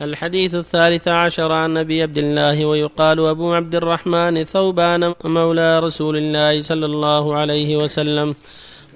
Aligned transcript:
الحديث 0.00 0.54
الثالث 0.54 1.08
عشر 1.08 1.52
عن 1.52 1.76
أبي 1.76 2.02
عبد 2.02 2.18
الله 2.18 2.64
ويقال 2.64 3.20
أبو 3.20 3.54
عبد 3.54 3.74
الرحمن 3.74 4.44
ثوبان 4.44 5.14
مولى 5.24 5.80
رسول 5.80 6.16
الله 6.16 6.60
صلى 6.60 6.86
الله 6.86 7.36
عليه 7.36 7.76
وسلم. 7.76 8.34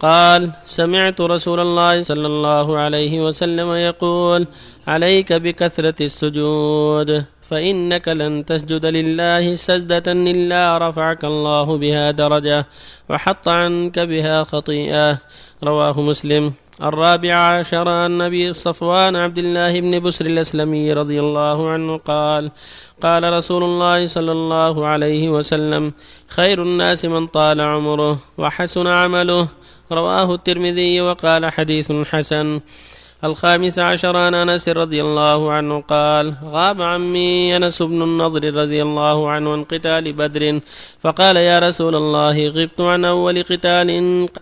قال 0.01 0.51
سمعت 0.65 1.21
رسول 1.21 1.61
الله 1.61 2.03
صلى 2.03 2.27
الله 2.27 2.79
عليه 2.79 3.21
وسلم 3.21 3.73
يقول 3.73 4.47
عليك 4.87 5.33
بكثرة 5.33 5.95
السجود 6.01 7.25
فإنك 7.51 8.09
لن 8.09 8.45
تسجد 8.45 8.87
لله 8.87 9.55
سجدة 9.55 10.13
إلا 10.13 10.79
رفعك 10.89 11.25
الله 11.25 11.79
بها 11.79 12.11
درجة 12.11 12.67
وحط 13.11 13.49
عنك 13.49 13.99
بها 13.99 14.45
خطيئة. 14.45 15.19
رواه 15.65 16.01
مسلم. 16.01 16.53
الرابع 16.83 17.37
عشر 17.37 17.89
عن 17.89 18.21
ابي 18.21 18.53
صفوان 18.53 19.17
عبد 19.17 19.39
الله 19.39 19.81
بن 19.81 19.99
بسر 20.01 20.27
الأسلمي 20.27 20.93
رضي 20.93 21.21
الله 21.21 21.71
عنه 21.71 21.97
قال 21.97 22.51
قال 23.03 23.33
رسول 23.33 23.65
الله 23.65 24.07
صلى 24.07 24.33
الله 24.33 24.87
عليه 24.87 25.29
وسلم 25.29 25.93
خير 26.29 26.63
الناس 26.63 27.05
من 27.05 27.27
طال 27.27 27.61
عمره 27.61 28.19
وحسن 28.39 28.87
عمله. 28.87 29.49
رواه 29.93 30.35
الترمذي 30.35 31.01
وقال 31.01 31.53
حديث 31.53 31.93
حسن. 31.93 32.61
الخامس 33.25 33.79
عشر 33.79 34.17
عن 34.17 34.35
أنس 34.35 34.69
رضي 34.69 35.01
الله 35.01 35.53
عنه 35.53 35.81
قال 35.81 36.35
غاب 36.45 36.83
عمي 36.83 37.57
أنس 37.57 37.83
بن 37.83 38.03
النضر 38.03 38.55
رضي 38.55 38.83
الله 38.83 39.31
عنه 39.31 39.53
عن 39.53 39.65
قتال 39.65 40.13
بدر 40.13 40.61
فقال 41.01 41.37
يا 41.37 41.59
رسول 41.59 41.97
الله 41.97 42.49
غبت 42.49 42.81
عن 42.81 43.05
أول 43.05 43.43
قتال 43.43 43.89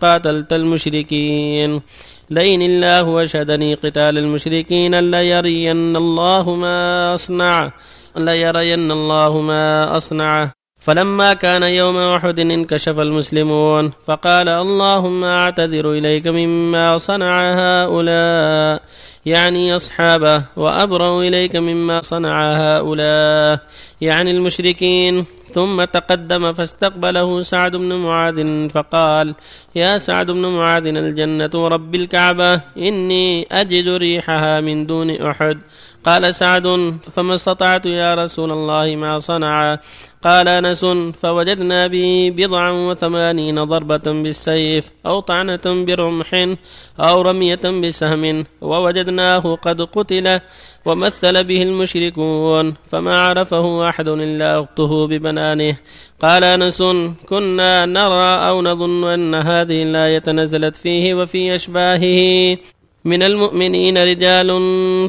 قاتلت 0.02 0.52
المشركين. 0.52 1.82
لئن 2.30 2.62
الله 2.62 3.02
وشهدني 3.08 3.74
قتال 3.74 4.18
المشركين 4.18 5.10
ليرين 5.10 5.96
الله 5.96 6.54
ما 6.54 7.14
أصنع 7.14 7.72
ليرين 8.16 8.90
الله 8.92 9.40
ما 9.40 9.96
أصنع. 9.96 10.52
فلما 10.80 11.34
كان 11.34 11.62
يوم 11.62 11.96
أحد 11.96 12.38
انكشف 12.38 12.98
المسلمون 12.98 13.92
فقال 14.06 14.48
اللهم 14.48 15.24
أعتذر 15.24 15.92
إليك 15.92 16.26
مما 16.26 16.98
صنع 16.98 17.40
هؤلاء 17.40 18.82
يعني 19.26 19.76
أصحابه 19.76 20.44
وأبرأ 20.56 21.20
إليك 21.20 21.56
مما 21.56 22.00
صنع 22.00 22.52
هؤلاء 22.52 23.60
يعني 24.00 24.30
المشركين. 24.30 25.24
ثم 25.54 25.84
تقدم 25.84 26.52
فاستقبله 26.52 27.42
سعد 27.42 27.76
بن 27.76 27.92
معاذ 27.94 28.68
فقال 28.68 29.34
يا 29.74 29.98
سعد 29.98 30.26
بن 30.30 30.46
معاذ 30.46 30.86
الجنة 30.86 31.50
ورب 31.54 31.94
الكعبة 31.94 32.60
إني 32.78 33.46
أجد 33.52 33.88
ريحها 33.88 34.60
من 34.60 34.86
دون 34.86 35.10
أحد. 35.10 35.58
قال 36.04 36.34
سعد 36.34 36.98
فما 37.12 37.34
استطعت 37.34 37.86
يا 37.86 38.14
رسول 38.14 38.50
الله 38.52 38.96
ما 38.96 39.18
صنع 39.18 39.78
قال 40.24 40.48
أنس 40.48 40.84
فوجدنا 41.22 41.86
به 41.86 42.32
بضعا 42.36 42.70
وثمانين 42.70 43.64
ضربة 43.64 44.22
بالسيف 44.22 44.90
أو 45.06 45.20
طعنة 45.20 45.64
برمح 45.66 46.56
أو 47.00 47.22
رمية 47.22 47.64
بسهم 47.64 48.44
ووجدناه 48.60 49.54
قد 49.54 49.82
قتل 49.82 50.40
ومثل 50.86 51.44
به 51.44 51.62
المشركون 51.62 52.74
فما 52.90 53.18
عرفه 53.18 53.88
أحد 53.88 54.08
إلا 54.08 54.60
أخته 54.60 55.06
ببنانه. 55.06 55.76
قال 56.20 56.44
أنس 56.44 56.82
كنا 57.28 57.86
نرى 57.86 58.48
أو 58.48 58.62
نظن 58.62 59.04
أن 59.04 59.34
هذه 59.34 59.82
الآية 59.82 60.22
نزلت 60.28 60.76
فيه 60.76 61.14
وفي 61.14 61.54
أشباهه. 61.54 62.58
من 63.04 63.22
المؤمنين 63.22 63.98
رجال 63.98 64.50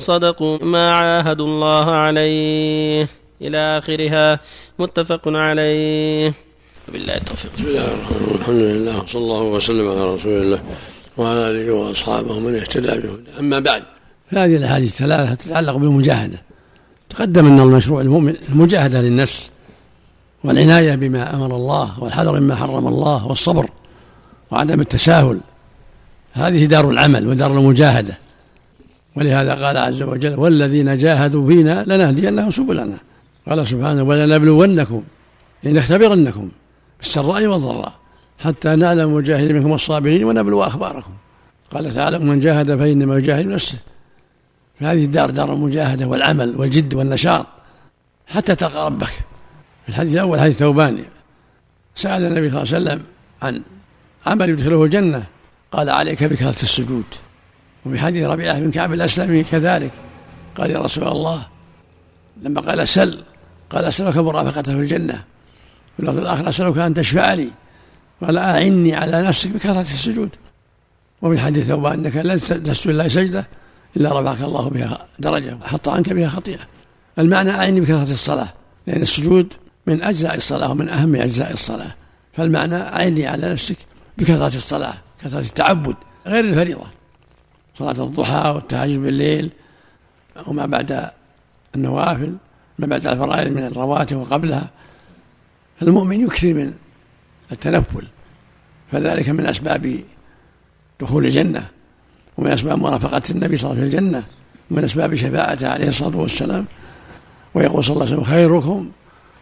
صدقوا 0.02 0.58
ما 0.62 0.96
عاهدوا 0.96 1.48
الله 1.48 1.92
عليه. 1.92 3.25
إلى 3.42 3.78
آخرها. 3.78 4.40
متفق 4.80 5.22
عليه. 5.28 6.34
بالله 6.94 7.18
التوفيق. 7.18 7.52
بسم 7.56 7.68
الله 7.68 7.86
الرحمن 7.86 8.18
الرحيم. 8.18 8.42
الحمد 8.42 8.56
لله 8.56 9.00
وصلى 9.00 9.22
الله 9.22 9.42
وسلم 9.42 9.90
على 9.90 10.14
رسول 10.14 10.42
الله 10.42 10.60
وعلى 11.18 11.52
آله 11.52 11.74
وأصحابه 11.74 12.40
من 12.40 12.56
اهتدى 12.56 12.88
بهدى 12.88 13.40
أما 13.40 13.60
بعد 13.60 13.84
هذه 14.28 14.56
الأحاديث 14.56 14.92
الثلاثة 14.92 15.34
تتعلق 15.34 15.76
بالمجاهدة. 15.76 16.42
تقدم 17.10 17.46
أن 17.46 17.60
المشروع 17.60 18.02
المؤمن 18.02 18.36
المجاهدة 18.50 19.02
للنفس 19.02 19.50
والعناية 20.44 20.96
بما 20.96 21.36
أمر 21.36 21.56
الله 21.56 22.04
والحذر 22.04 22.40
مما 22.40 22.56
حرم 22.56 22.88
الله 22.88 23.28
والصبر 23.28 23.70
وعدم 24.52 24.82
التساهل 24.82 25.40
هذه 26.34 26.66
دار 26.66 26.90
العمل 26.90 27.28
ودار 27.28 27.52
المجاهدة. 27.52 28.18
ولهذا 29.16 29.66
قال 29.66 29.78
عز 29.78 30.04
وجل 30.04 30.40
والذين 30.40 30.98
جاهدوا 30.98 31.48
فينا 31.48 31.84
لنهدينهم 31.88 32.52
سبلنا. 32.52 32.98
قال 33.50 33.68
سبحانه 33.68 34.04
ولنبلونكم 34.04 35.04
لنختبرنكم 35.64 36.50
بالسراء 37.00 37.46
والضراء 37.48 37.94
حتى 38.44 38.76
نعلم 38.76 39.14
مجاهدين 39.14 39.56
منكم 39.56 39.74
الصابرين 39.74 40.24
ونبلو 40.24 40.64
أخباركم. 40.64 41.14
قال 41.74 41.94
تعالى 41.94 42.20
من 42.20 42.40
جاهد 42.40 42.76
فإنما 42.76 43.18
يجاهد 43.18 43.46
نفسه. 43.48 43.78
فهذه 44.80 45.04
الدار 45.04 45.30
دار 45.30 45.54
المجاهدة 45.54 46.08
والعمل 46.08 46.56
والجد 46.58 46.94
والنشاط. 46.94 47.48
حتى 48.28 48.56
تلقى 48.56 48.86
ربك. 48.86 49.14
في 49.84 49.90
الحديث 49.90 50.14
الأول 50.14 50.40
حديث 50.40 50.58
ثوبان 50.58 51.06
سأل 51.96 52.26
النبي 52.26 52.50
صلى 52.50 52.64
الله 52.64 52.74
عليه 52.74 52.84
وسلم 52.84 53.02
عن 53.42 53.62
عمل 54.26 54.50
يدخله 54.50 54.84
الجنة 54.84 55.24
قال 55.72 55.90
عليك 55.90 56.24
بكثرة 56.24 56.64
السجود. 56.64 57.06
وفي 57.86 58.00
حديث 58.00 58.26
ربيعة 58.26 58.60
بن 58.60 58.72
كعب 58.72 58.94
الأسلمي 58.94 59.44
كذلك 59.44 59.92
قال 60.58 60.72
يا 60.72 60.80
رسول 60.80 61.08
الله 61.08 61.48
لما 62.42 62.62
قال 62.62 62.88
سل 62.88 63.24
قال 63.70 63.86
أسألك 63.86 64.18
مرافقته 64.18 64.74
في 64.74 64.80
الجنة. 64.80 65.24
في 65.98 66.04
اللفظ 66.04 66.18
الآخر 66.18 66.50
أسألك 66.50 66.78
أن 66.78 66.94
تشفع 66.94 67.34
لي 67.34 67.52
قال 68.22 68.38
أعني 68.38 68.96
على 68.96 69.28
نفسك 69.28 69.50
بكثرة 69.50 69.80
السجود. 69.80 70.30
وفي 71.22 71.40
حديث 71.40 71.68
ثوبان 71.68 72.06
أنك 72.06 72.16
لن 72.16 72.36
تسجد 72.38 72.90
الله 72.90 73.08
سجدة 73.08 73.48
إلا 73.98 74.22
رفعك 74.22 74.42
الله 74.42 74.70
بها 74.70 75.06
درجة 75.20 75.58
وحط 75.62 75.90
عنك 75.90 76.14
بها 76.14 76.30
خطيئة. 76.30 76.60
المعنى 77.20 77.52
أعني 77.52 77.82
بكثرة 77.82 78.14
الصلاة 78.14 78.48
لأن 78.88 79.02
السجود 79.02 79.54
من 79.88 80.04
أجزاء 80.04 80.36
الصلاة 80.36 80.72
ومن 80.72 80.90
أهم 80.90 81.16
أجزاء 81.16 81.54
الصلاة. 81.54 81.96
فالمعنى 82.34 82.76
أعني 82.76 83.28
على 83.28 83.52
نفسك 83.52 83.78
بكثرة 84.18 84.58
الصلاة 84.58 84.94
كثرة 85.24 85.40
التعبد 85.40 85.96
غير 86.28 86.46
الفريضة. 86.46 86.88
صلاة 87.80 88.04
الضحى 88.04 88.50
والتهجد 88.50 89.00
بالليل 89.00 89.52
وما 90.48 90.66
بعد 90.66 91.10
النوافل 91.76 92.38
ما 92.80 92.88
بعد 92.88 93.08
الفرائض 93.08 93.52
من 93.52 93.66
الرواتب 93.66 94.18
وقبلها 94.18 94.70
فالمؤمن 95.80 96.22
يكثر 96.22 96.54
من 96.54 96.74
التنفل 97.52 98.08
فذلك 98.92 99.30
من 99.30 99.46
أسباب 99.46 100.00
دخول 101.02 101.26
الجنة 101.26 101.68
ومن 102.38 102.52
أسباب 102.52 102.80
مرافقة 102.80 103.22
النبي 103.30 103.58
صلى 103.58 103.72
الله 103.72 103.82
عليه 103.82 103.90
وسلم 103.90 104.00
في 104.00 104.06
الجنة 104.06 104.24
ومن 104.72 104.84
أسباب 104.84 105.16
شفاعته 105.16 105.70
عليه 105.70 105.88
الصلاة 105.88 106.18
والسلام 106.18 106.66
ويقول 107.54 107.84
صلى 107.84 107.94
الله 107.94 108.06
عليه 108.06 108.16
وسلم 108.16 108.34
خيركم 108.34 108.92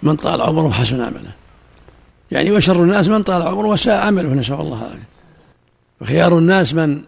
من 0.04 0.16
طال 0.16 0.42
عمره 0.42 0.64
وحسن 0.64 1.02
عمله. 1.02 1.32
يعني 2.32 2.52
وشر 2.52 2.84
الناس 2.84 3.08
من 3.08 3.24
طال 3.24 3.42
عمره 3.42 3.68
وساء 3.68 4.06
عمله 4.06 4.34
نسأل 4.34 4.56
الله 4.56 4.78
العافية. 4.78 5.08
وخيار 6.02 6.38
الناس 6.38 6.74
من 6.74 7.02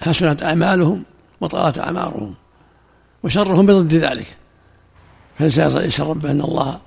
حسنت 0.00 0.42
أعمالهم 0.42 1.02
وطالت 1.40 1.78
أعمارهم 1.78 2.34
وشرهم 3.22 3.66
بضد 3.66 3.94
ذلك. 3.94 4.36
فالإنسان 5.38 5.86
يسأل 5.86 6.06
ربه 6.06 6.30
أن 6.30 6.40
الله 6.40 6.80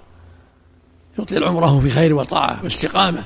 يطيل 1.19 1.43
عمره 1.43 1.79
في 1.79 1.89
خير 1.89 2.13
وطاعة 2.13 2.63
واستقامة؟ 2.63 3.23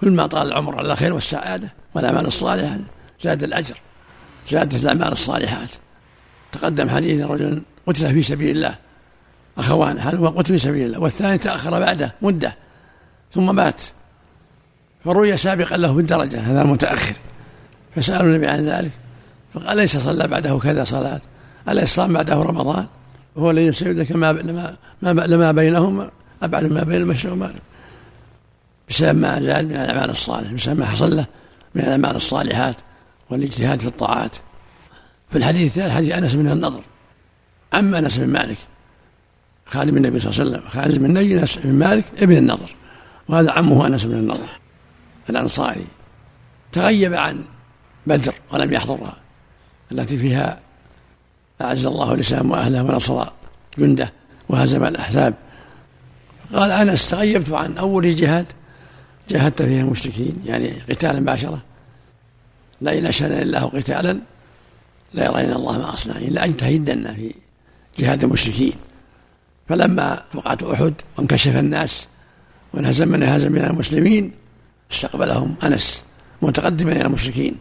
كل 0.00 0.10
ما 0.10 0.26
طال 0.26 0.46
العمر 0.46 0.78
على 0.78 0.92
الخير 0.92 1.14
والسعادة 1.14 1.72
والأعمال 1.94 2.26
الصالحة 2.26 2.78
زاد 3.20 3.42
الأجر 3.42 3.74
زادت 4.48 4.82
الأعمال 4.82 5.12
الصالحات. 5.12 5.68
تقدم 6.52 6.90
حديث 6.90 7.22
رجل 7.22 7.62
قتل 7.86 8.12
في 8.12 8.22
سبيل 8.22 8.56
الله 8.56 8.74
أخوان 9.58 9.98
هل 10.00 10.16
هو 10.16 10.28
قتل 10.28 10.44
في 10.44 10.58
سبيل 10.58 10.86
الله؟ 10.86 10.98
والثاني 10.98 11.38
تأخر 11.38 11.70
بعده 11.70 12.14
مدة 12.22 12.56
ثم 13.32 13.54
مات. 13.54 13.82
فروي 15.04 15.36
سابقا 15.36 15.76
له 15.76 15.92
بالدرجة 15.92 16.40
هذا 16.40 16.62
المتأخر. 16.62 17.16
فسألوا 17.96 18.28
النبي 18.28 18.46
عن 18.46 18.64
ذلك 18.64 18.90
فقال 19.54 19.78
أليس 19.78 19.96
صلى 19.96 20.28
بعده 20.28 20.58
كذا 20.58 20.84
صلاة؟ 20.84 21.20
أليس 21.68 21.94
صام 21.94 22.12
بعده 22.12 22.42
رمضان؟ 22.42 22.86
وهو 23.36 23.50
الذي 23.50 23.66
يسعدك 23.66 24.12
ما 24.12 24.32
لما 24.32 24.76
ما 25.02 25.10
لما 25.10 25.52
بينهما 25.52 26.10
أبعد 26.42 26.64
ما 26.64 26.84
بين 26.84 27.02
المشرق 27.02 27.30
والمغرب 27.30 27.60
بسبب 28.88 29.18
ما 29.18 29.40
زاد 29.42 29.64
من 29.64 29.76
الأعمال 29.76 30.10
الصالحة 30.10 30.54
بسبب 30.54 30.78
ما 30.78 30.86
حصل 30.86 31.16
له 31.16 31.26
من 31.74 31.82
الأعمال 31.82 32.16
الصالحات 32.16 32.76
والاجتهاد 33.30 33.80
في 33.80 33.86
الطاعات. 33.86 34.36
في 35.30 35.38
الحديث 35.38 35.66
الثالث 35.66 35.94
حديث 35.94 36.12
أنس 36.12 36.34
بن 36.34 36.50
النضر 36.50 36.82
عم 37.72 37.94
أنس 37.94 38.18
بن 38.18 38.28
مالك 38.28 38.58
خادم 39.66 39.96
النبي 39.96 40.18
صلى 40.18 40.30
الله 40.30 40.40
عليه 40.40 40.50
وسلم 40.50 40.68
خادم 40.68 41.04
النبي 41.04 41.40
أنس 41.40 41.58
بن 41.58 41.72
مالك 41.72 42.04
ابن 42.22 42.36
النضر 42.36 42.74
وهذا 43.28 43.50
عمه 43.50 43.86
أنس 43.86 44.04
بن 44.04 44.14
النضر 44.14 44.48
الأنصاري. 45.30 45.86
تغيب 46.72 47.14
عن 47.14 47.44
بدر 48.06 48.34
ولم 48.52 48.72
يحضرها 48.72 49.16
التي 49.92 50.18
فيها 50.18 50.60
أعز 51.62 51.86
الله 51.86 52.14
الإسلام 52.14 52.50
وأهله 52.50 52.82
ونصر 52.82 53.26
جنده 53.78 54.12
وهزم 54.48 54.84
الأحزاب. 54.84 55.34
قال 56.54 56.70
أنس 56.70 57.10
تغيبت 57.10 57.50
عن 57.50 57.76
أول 57.76 58.16
جهاد 58.16 58.46
جاهدت 59.28 59.62
فيها 59.62 59.80
المشركين 59.80 60.42
يعني 60.44 60.80
قتالا 60.90 61.20
باشرة 61.20 61.62
لئن 62.80 63.06
أشهد 63.06 63.32
الله 63.32 63.64
قتالا 63.64 64.20
لا 65.14 65.24
يرين 65.24 65.52
الله 65.52 65.78
ما 65.78 65.94
أصنع 65.94 66.16
إلا 66.16 66.44
أجتهدن 66.44 67.14
في 67.14 67.34
جهاد 67.98 68.24
المشركين. 68.24 68.76
فلما 69.68 70.22
وقعت 70.34 70.62
أحد 70.62 70.94
وانكشف 71.18 71.56
الناس 71.56 72.06
وانهزم 72.72 73.08
من 73.08 73.22
هزم 73.22 73.52
من 73.52 73.64
المسلمين 73.64 74.32
استقبلهم 74.92 75.54
أنس 75.62 76.04
متقدما 76.42 76.92
إلى 76.92 77.06
المشركين. 77.06 77.56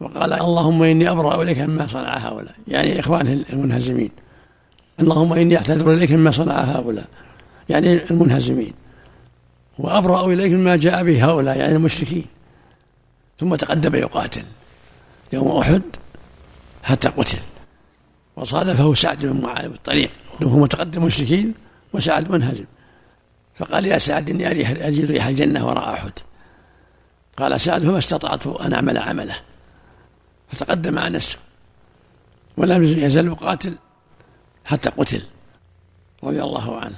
وقال 0.00 0.32
اللهم 0.32 0.82
إني 0.82 1.10
أبرأ 1.10 1.42
إليك 1.42 1.58
مما 1.58 1.86
صنع 1.86 2.16
هؤلاء. 2.16 2.54
يعني 2.68 3.00
إخوانه 3.00 3.44
المنهزمين. 3.52 4.10
اللهم 5.00 5.32
إني 5.32 5.56
أعتذر 5.56 5.92
إليك 5.92 6.12
مما 6.12 6.30
صنع 6.30 6.60
هؤلاء. 6.60 7.06
يعني 7.68 8.10
المنهزمين. 8.10 8.72
وأبرأ 9.78 10.26
إليك 10.26 10.52
مما 10.52 10.76
جاء 10.76 11.04
به 11.04 11.24
هؤلاء 11.24 11.58
يعني 11.58 11.76
المشركين. 11.76 12.24
ثم 13.40 13.54
تقدم 13.54 13.94
يقاتل. 13.94 14.42
يوم 15.32 15.56
أحد 15.56 15.82
حتى 16.82 17.08
قتل. 17.08 17.38
وصادفه 18.36 18.94
سعد 18.94 19.26
بن 19.26 19.40
معاذ 19.40 19.68
بالطريق. 19.68 20.10
وهو 20.42 20.58
متقدم 20.58 21.00
المشركين 21.00 21.54
وسعد 21.92 22.30
منهزم. 22.30 22.64
فقال 23.58 23.86
يا 23.86 23.98
سعد 23.98 24.30
إني 24.30 24.50
أجد 24.88 25.10
ريح 25.10 25.26
الجنة 25.26 25.66
وراء 25.66 25.94
أحد. 25.94 26.12
قال 27.36 27.60
سعد 27.60 27.82
فما 27.82 27.98
استطعت 27.98 28.46
أن 28.46 28.72
أعمل 28.72 28.98
عمله. 28.98 29.36
فتقدم 30.52 30.98
أنس 30.98 31.36
ولم 32.56 32.82
يزل 32.82 33.26
يقاتل 33.26 33.74
حتى 34.64 34.90
قتل 34.90 35.22
رضي 36.24 36.42
الله 36.42 36.80
عنه. 36.80 36.96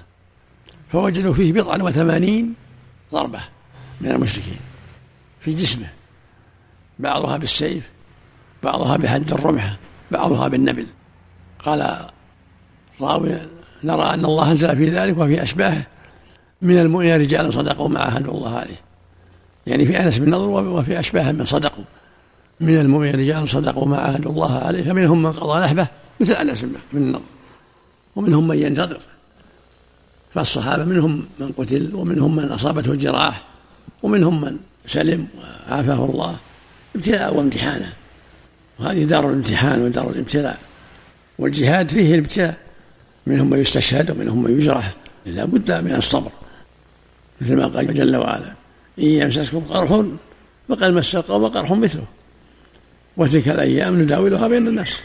فوجدوا 0.93 1.35
فيه 1.35 1.53
بضعا 1.53 1.83
وثمانين 1.83 2.55
ضربة 3.13 3.41
من 4.01 4.11
المشركين 4.11 4.61
في 5.41 5.51
جسمه 5.51 5.87
بعضها 6.99 7.37
بالسيف 7.37 7.91
بعضها 8.63 8.97
بحد 8.97 9.33
الرمح 9.33 9.77
بعضها 10.11 10.49
بالنبل. 10.49 10.87
قال 11.65 12.09
راوي 13.01 13.39
نرى 13.85 14.05
أن 14.05 14.25
الله 14.25 14.51
أنزل 14.51 14.77
في 14.77 14.91
ذلك 14.91 15.19
وفي 15.19 15.43
أشباهه 15.43 15.87
من 16.63 16.79
المؤمنين 16.79 17.21
رجال 17.21 17.55
صدقوا 17.55 17.89
ما 17.89 18.01
عاهدوا 18.01 18.35
الله 18.35 18.59
عليه. 18.59 18.81
يعني 19.67 19.87
في 19.87 20.01
أنس 20.01 20.19
بن 20.19 20.31
نضر 20.31 20.49
وفي 20.51 21.01
أشباهه 21.01 21.33
من 21.33 21.45
صدقوا. 21.45 21.85
من 22.61 22.81
المؤمنين 22.81 23.15
رجال 23.15 23.49
صدقوا 23.49 23.87
ما 23.87 23.97
عاهدوا 23.97 24.33
الله 24.33 24.59
عليه 24.59 24.85
فمنهم 24.85 25.23
من 25.23 25.33
قضى 25.33 25.65
نحبه 25.65 25.87
مثل 26.21 26.33
أنس 26.33 26.63
بن 26.63 26.77
النضر 26.95 27.23
ومنهم 28.17 28.49
من 28.49 28.59
ينتظر. 28.59 29.01
فالصحابة 30.35 30.85
منهم 30.85 31.27
من 31.39 31.53
قتل 31.59 31.91
ومنهم 31.95 32.37
من 32.37 32.45
أصابته 32.45 32.95
جراح 32.95 33.45
ومنهم 34.03 34.41
من 34.41 34.57
سلم 34.87 35.27
وعافاه 35.39 36.05
الله 36.05 36.37
ابتلاء 36.97 37.35
وامتحانا. 37.35 37.93
وهذه 38.79 39.05
دار 39.05 39.29
الامتحان 39.29 39.83
ودار 39.83 40.11
الابتلاء 40.11 40.59
والجهاد 41.39 41.91
فيه 41.91 42.15
الابتلاء. 42.15 42.59
منهم 43.27 43.51
من 43.51 43.59
يستشهد 43.59 44.11
ومنهم 44.11 44.43
من 44.43 44.59
يجرح 44.59 44.95
لا 45.27 45.45
بد 45.45 45.73
من 45.73 45.95
الصبر. 45.95 46.31
مثل 47.41 47.57
ما 47.57 47.67
قال 47.67 47.95
جل 47.95 48.17
وعلا 48.17 48.53
إن 48.99 49.05
يمسسكم 49.05 49.61
قرح 49.61 50.03
فقد 50.69 50.85
مس 50.85 51.17
القوم 51.17 51.47
قرح 51.47 51.73
مثله. 51.73 52.05
وتلك 53.17 53.49
الأيام 53.49 54.03
نداولها 54.03 54.49
بين 54.49 54.69
الناس. 54.69 55.03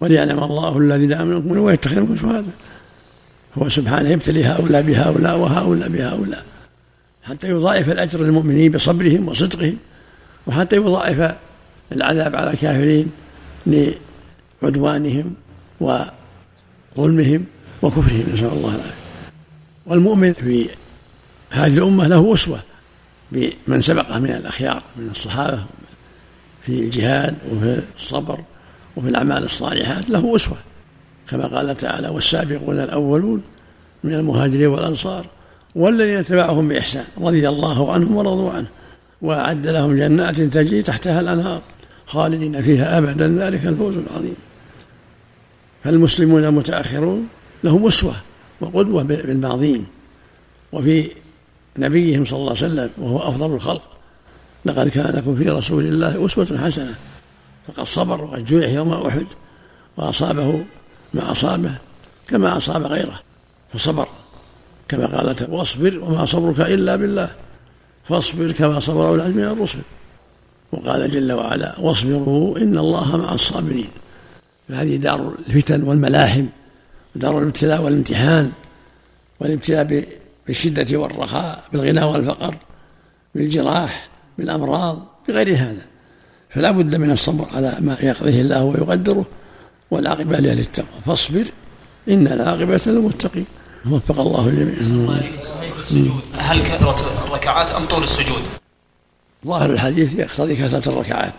وليعلم 0.00 0.44
الله 0.44 0.78
الذين 0.78 1.12
آمنوا 1.12 1.40
منكم 1.40 1.58
ويتخذ 1.58 2.00
منكم 2.00 2.16
شهداء. 2.16 2.44
هو 3.58 3.68
سبحانه 3.68 4.08
يبتلي 4.08 4.44
هؤلاء 4.44 4.82
بهؤلاء 4.82 5.38
وهؤلاء 5.38 5.88
بهؤلاء. 5.88 6.44
حتى 7.22 7.48
يضاعف 7.48 7.90
الأجر 7.90 8.20
للمؤمنين 8.20 8.72
بصبرهم 8.72 9.28
وصدقهم. 9.28 9.76
وحتى 10.46 10.76
يضاعف 10.76 11.34
العذاب 11.92 12.36
على 12.36 12.50
الكافرين 12.50 13.10
لعدوانهم 14.62 15.34
وظلمهم 15.80 17.44
وكفرهم. 17.82 18.24
نسأل 18.32 18.46
الله 18.46 18.74
العافية. 18.74 18.94
والمؤمن 19.86 20.32
في 20.32 20.68
هذه 21.50 21.78
الأمة 21.78 22.08
له 22.08 22.34
أسوة. 22.34 22.62
بمن 23.32 23.80
سبقه 23.80 24.18
من 24.18 24.30
الأخيار 24.30 24.82
من 24.96 25.08
الصحابة 25.10 25.64
في 26.66 26.72
الجهاد 26.72 27.34
وفي 27.52 27.82
الصبر 27.96 28.40
وفي 28.96 29.08
الأعمال 29.08 29.44
الصالحات 29.44 30.10
له 30.10 30.36
أسوة. 30.36 30.56
كما 31.30 31.46
قال 31.46 31.76
تعالى 31.76 32.08
والسابقون 32.08 32.80
الأولون 32.80 33.42
من 34.04 34.14
المهاجرين 34.14 34.66
والأنصار 34.66 35.26
والذين 35.74 36.18
اتبعهم 36.18 36.68
بإحسان 36.68 37.04
رضي 37.18 37.48
الله 37.48 37.92
عنهم 37.92 38.16
ورضوا 38.16 38.50
عنه 38.50 38.66
وأعد 39.22 39.66
لهم 39.66 39.96
جنات 39.96 40.40
تجري 40.40 40.82
تحتها 40.82 41.20
الأنهار 41.20 41.62
خالدين 42.06 42.60
فيها 42.60 42.98
أبدا. 42.98 43.28
ذلك 43.38 43.66
الفوز 43.66 43.96
العظيم. 43.96 44.36
فالمسلمون 45.84 46.44
المتأخرون 46.44 47.28
لهم 47.64 47.86
أسوة 47.86 48.14
وقدوة 48.60 49.02
بالماضين 49.02 49.86
وفي 50.72 51.10
نبيهم 51.78 52.24
صلى 52.24 52.38
الله 52.38 52.56
عليه 52.56 52.66
وسلم 52.66 52.90
وهو 52.98 53.18
أفضل 53.18 53.54
الخلق 53.54 53.93
لقد 54.64 54.88
كان 54.88 55.16
لكم 55.16 55.36
في 55.36 55.50
رسول 55.50 55.84
الله 55.84 56.26
أسوة 56.26 56.58
حسنة. 56.58 56.94
فقد 57.66 57.82
صبر 57.82 58.24
وقد 58.24 58.44
جوع 58.44 58.66
يوم 58.66 58.92
أحد 58.92 59.26
وأصابه 59.96 60.64
ما 61.14 61.32
أصابه 61.32 61.78
كما 62.28 62.56
أصاب 62.56 62.82
غيره. 62.82 63.20
فصبر 63.72 64.08
كما 64.88 65.06
قال 65.06 65.36
واصبر 65.50 65.98
وما 65.98 66.24
صبرك 66.24 66.60
إلا 66.60 66.96
بالله. 66.96 67.30
فاصبر 68.04 68.52
كما 68.52 68.80
صبر 68.80 69.08
أولى 69.08 69.28
من 69.28 69.44
الرسل. 69.44 69.78
وقال 70.72 71.10
جل 71.10 71.32
وعلا 71.32 71.80
واصبروا 71.80 72.58
إن 72.58 72.78
الله 72.78 73.16
مع 73.16 73.32
الصابرين. 73.32 73.88
فهذه 74.68 74.96
دار 74.96 75.34
الفتن 75.48 75.82
والملاحم 75.82 76.46
دار 77.14 77.38
الابتلاء 77.38 77.82
والامتحان 77.82 78.52
والابتلاء 79.40 80.04
بالشدة 80.46 80.98
والرخاء 80.98 81.64
بالغنى 81.72 82.02
والفقر 82.02 82.56
بالجراح 83.34 84.08
بالأمراض 84.38 84.98
بغير 85.28 85.56
هذا. 85.56 85.86
فلا 86.50 86.70
بد 86.70 86.94
من 86.96 87.10
الصبر 87.10 87.46
على 87.54 87.76
ما 87.80 87.96
يقضيه 88.02 88.40
الله 88.40 88.64
ويقدره 88.64 89.26
والعاقبة 89.90 90.38
لأهل 90.38 90.58
التقوى 90.58 91.00
فاصبر 91.06 91.44
إن 92.08 92.26
العاقبة 92.26 92.80
للمتقين. 92.86 93.46
وفق 93.90 94.20
الله 94.20 94.48
الجميع. 94.48 95.20
هل 96.38 96.62
كثرة 96.62 97.26
الركعات 97.26 97.70
أم 97.70 97.84
طول 97.84 98.02
السجود؟ 98.02 98.42
ظاهر 99.46 99.70
الحديث 99.70 100.18
يقتضي 100.18 100.56
كثرة 100.56 100.92
الركعات. 100.92 101.32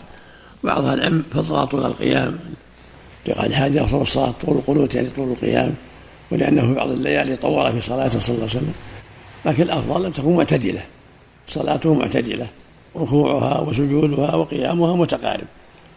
بعضها 0.64 0.94
العلم 0.94 1.24
فضل 1.32 1.68
طول 1.68 1.86
القيام 1.86 2.40
لقال 3.28 3.46
الحاجة 3.46 3.84
أفضل 3.84 4.02
الصلاة 4.02 4.34
طول 4.46 4.58
القنوت 4.58 4.96
يعني 4.96 5.10
طول 5.10 5.32
القيام 5.32 5.76
ولأنه 6.32 6.62
في 6.62 6.74
بعض 6.74 6.90
الليالي 6.90 7.36
طول 7.36 7.74
في 7.74 7.82
صلاته 7.82 8.20
صلى 8.20 8.36
الله 8.36 8.50
عليه 8.50 8.58
وسلم. 8.58 8.74
لكن 9.46 9.64
الأفضل 9.64 10.06
أن 10.06 10.14
تكون 10.14 10.36
معتدلة. 10.36 10.82
صلاته 11.48 11.94
معتدلة. 11.94 12.48
ركوعها 12.98 13.60
وسجودها 13.60 14.36
وقيامها 14.36 14.96
متقارب 14.96 15.48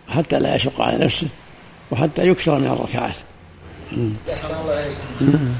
حتى 0.08 0.40
لا 0.40 0.56
يشق 0.56 0.80
على 0.80 1.04
نفسه 1.04 1.28
وحتى 1.90 2.28
يكثر 2.28 2.58
من 2.58 2.66
الركعات. 2.66 3.16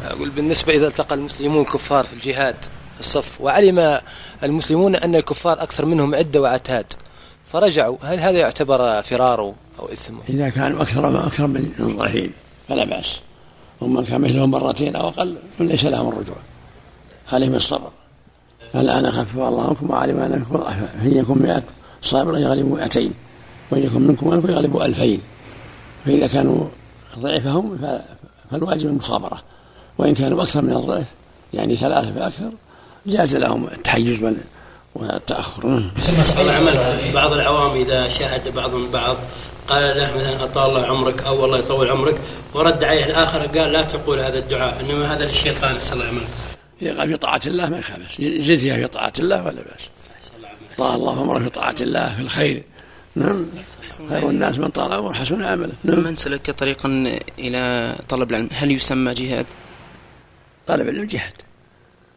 أقول 0.04 0.30
بالنسبة 0.30 0.74
إذا 0.74 0.86
التقى 0.86 1.14
المسلمون 1.14 1.64
كفار 1.64 2.04
في 2.04 2.12
الجهاد 2.12 2.56
في 2.94 3.00
الصف 3.00 3.40
وعلم 3.40 4.00
المسلمون 4.42 4.96
أن 4.96 5.14
الكفار 5.14 5.62
أكثر 5.62 5.86
منهم 5.86 6.14
عدة 6.14 6.40
وعتاد 6.40 6.86
فرجعوا 7.52 7.96
هل 8.02 8.18
هذا 8.18 8.38
يعتبر 8.38 9.02
فرار 9.02 9.40
أو 9.78 9.92
إثم؟ 9.92 10.14
إذا 10.28 10.48
كانوا 10.48 10.82
أكثر 10.82 11.10
ما 11.10 11.26
أكثر 11.26 11.46
من 11.46 11.72
الضعيفين 11.80 12.32
فلا 12.68 12.84
بأس. 12.84 13.20
ومن 13.80 14.04
كان 14.04 14.20
مثلهم 14.20 14.50
مرتين 14.50 14.96
أو 14.96 15.08
أقل 15.08 15.38
فليس 15.58 15.84
لهم 15.84 16.08
الرجوع. 16.08 16.36
عليهم 17.32 17.54
الصبر. 17.54 17.90
الآن 18.74 19.10
خفف 19.10 19.36
الله 19.36 19.68
عنكم 19.68 19.90
وعلم 19.90 20.18
أنكم 20.18 20.56
ضعفاء 20.56 20.98
فإن 21.00 21.16
يكن 21.16 21.42
مئة 21.42 21.62
صابرا 22.02 22.38
يغلب 22.38 22.66
مئتين 22.66 23.12
وإن 23.70 23.82
يكن 23.82 24.02
منكم 24.02 24.32
ألف 24.32 24.44
يغلب 24.44 24.82
ألفين 24.82 25.20
فإذا 26.04 26.26
كانوا 26.26 26.64
ضعفهم 27.18 27.78
فالواجب 28.50 28.86
المصابرة 28.86 29.42
وإن 29.98 30.14
كانوا 30.14 30.42
أكثر 30.42 30.62
من 30.62 30.72
الضعف 30.72 31.04
يعني 31.54 31.76
ثلاثة 31.76 32.12
فأكثر 32.12 32.50
جاز 33.06 33.36
لهم 33.36 33.64
التحيز 33.64 34.34
والتأخر. 34.94 35.82
بعض 37.14 37.32
العوام 37.32 37.76
إذا 37.76 38.08
شاهد 38.08 38.54
بعضهم 38.54 38.90
بعض 38.90 39.16
قال 39.68 39.98
له 39.98 40.10
مثلا 40.16 40.44
أطال 40.44 40.70
الله 40.70 40.86
عمرك 40.86 41.22
أو 41.22 41.44
الله 41.44 41.58
يطول 41.58 41.90
عمرك 41.90 42.20
ورد 42.54 42.84
عليه 42.84 43.04
الآخر 43.04 43.38
قال 43.38 43.72
لا 43.72 43.82
تقول 43.82 44.18
هذا 44.18 44.38
الدعاء 44.38 44.80
إنما 44.80 45.14
هذا 45.14 45.24
للشيطان 45.24 45.74
نسأل 45.76 45.92
الله 45.92 46.06
قال 46.06 46.47
في 46.78 47.16
طاعة 47.16 47.40
الله 47.46 47.68
ما 47.68 47.78
يخالف. 47.78 48.20
زد 48.20 48.58
فيها 48.58 48.76
في 48.76 48.86
طاعة 48.86 49.12
الله 49.18 49.44
ولا 49.44 49.52
بأس؟ 49.62 49.88
طال 50.78 50.94
الله 50.94 51.20
عمرك 51.20 51.42
في 51.42 51.48
طاعة 51.48 51.74
الله 51.80 52.16
في 52.16 52.22
الخير. 52.22 52.62
نعم. 53.16 53.46
خير 54.08 54.30
الناس 54.30 54.58
من 54.58 54.68
طال 54.68 54.92
عمره 54.92 55.12
حسن 55.12 55.42
عمله. 55.42 55.72
نعم. 55.84 56.00
من 56.00 56.16
سلك 56.16 56.50
طريقا 56.50 57.18
إلى 57.38 57.94
طلب 58.08 58.30
العلم؟ 58.30 58.48
هل 58.52 58.70
يسمى 58.70 59.14
جهاد؟ 59.14 59.46
طلب 60.66 60.88
العلم 60.88 61.06
جهاد. 61.06 61.32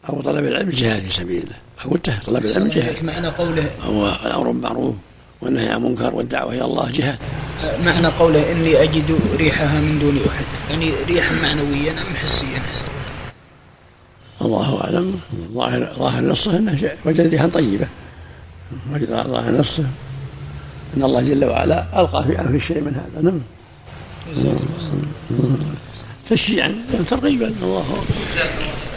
أو 0.09 0.21
طلب 0.21 0.45
العلم 0.45 0.69
جهاد 0.69 1.03
في 1.03 1.13
سبيل 1.13 1.43
الله. 1.43 1.91
قلت 1.91 2.09
طلب 2.25 2.45
العلم 2.45 2.67
جهاد. 2.67 3.03
معنى 3.03 3.27
قوله 3.27 3.69
هو 3.81 4.07
الأمر 4.25 4.51
بالمعروف 4.51 4.95
والنهي 5.41 5.69
عن 5.69 5.75
المنكر 5.75 6.15
والدعوة 6.15 6.53
إلى 6.53 6.65
الله 6.65 6.91
جهاد. 6.91 7.19
معنى 7.85 8.07
قوله 8.07 8.51
إني 8.51 8.83
أجد 8.83 9.19
ريحها 9.35 9.81
من 9.81 9.99
دون 9.99 10.19
أحد. 10.29 10.45
يعني 10.69 10.91
ريحا 11.07 11.35
معنويا 11.35 11.91
أم 11.91 12.15
حسيا؟ 12.15 12.61
الله 14.45 14.81
أعلم. 14.83 15.19
ظاهر 15.53 15.93
ظاهر 15.99 16.23
نصه 16.23 16.57
أنه 16.57 16.91
وجد 17.05 17.27
ريحا 17.27 17.47
طيبة. 17.47 17.87
وجد 18.93 19.09
ظاهر 19.09 19.51
نصه. 19.51 19.85
أن 20.97 21.03
الله 21.03 21.21
جل 21.21 21.45
وعلا 21.45 22.01
ألقى 22.01 22.23
في 22.23 22.39
أنف 22.39 22.55
الشيء 22.55 22.81
من 22.81 22.95
هذا. 22.95 23.21
نعم. 23.21 23.41
تشجيعا. 26.29 26.75
ترغيبا 27.09 27.47
الله 27.47 27.81
أكبر 27.81 28.90